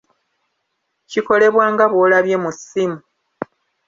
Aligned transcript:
Kikolebwa 1.11 1.65
nga 1.73 1.85
bw'olabye 1.91 2.35
mu 2.43 2.51
ssimu. 2.57 2.97